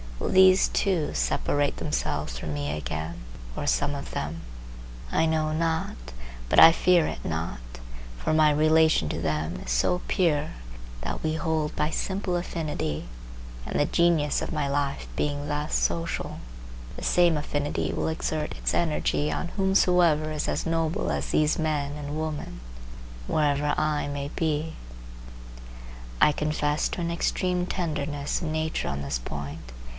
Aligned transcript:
Will 0.17 0.29
these 0.29 0.67
too 0.69 1.13
separate 1.13 1.77
themselves 1.77 2.37
from 2.37 2.53
me 2.53 2.75
again, 2.75 3.21
or 3.55 3.67
some 3.67 3.93
of 3.95 4.11
them? 4.11 4.41
I 5.11 5.25
know 5.25 5.51
not, 5.51 5.95
but 6.47 6.59
I 6.59 6.71
fear 6.71 7.05
it 7.07 7.23
not; 7.25 7.59
for 8.17 8.33
my 8.33 8.51
relation 8.51 9.09
to 9.09 9.19
them 9.21 9.57
is 9.65 9.71
so 9.71 10.01
pure, 10.07 10.51
that 11.01 11.23
we 11.23 11.33
hold 11.35 11.75
by 11.75 11.89
simple 11.89 12.35
affinity, 12.35 13.05
and 13.65 13.79
the 13.79 13.85
Genius 13.85 14.41
of 14.41 14.51
my 14.53 14.67
life 14.67 15.07
being 15.15 15.47
thus 15.47 15.75
social, 15.75 16.37
the 16.97 17.03
same 17.03 17.35
affinity 17.37 17.91
will 17.91 18.07
exert 18.07 18.55
its 18.57 18.73
energy 18.73 19.31
on 19.31 19.49
whomsoever 19.49 20.31
is 20.31 20.47
as 20.47 20.65
noble 20.67 21.11
as 21.11 21.29
these 21.29 21.59
men 21.59 21.93
and 21.93 22.19
women, 22.19 22.59
wherever 23.27 23.73
I 23.77 24.07
may 24.07 24.29
be. 24.35 24.73
I 26.19 26.31
confess 26.31 26.89
to 26.89 27.01
an 27.01 27.11
extreme 27.11 27.65
tenderness 27.65 28.41
of 28.41 28.47
nature 28.47 28.87
on 28.87 29.01
this 29.01 29.19
point. 29.19 29.71